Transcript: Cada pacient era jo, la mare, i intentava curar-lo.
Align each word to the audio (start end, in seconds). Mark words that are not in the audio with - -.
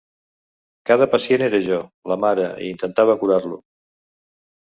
Cada 0.89 1.07
pacient 1.11 1.43
era 1.47 1.59
jo, 1.67 1.77
la 2.13 2.17
mare, 2.23 2.47
i 2.69 2.71
intentava 2.77 3.17
curar-lo. 3.25 3.61